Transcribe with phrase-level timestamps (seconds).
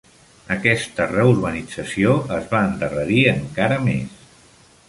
[0.53, 4.21] Aquesta reurbanització es va endarrerir encara més.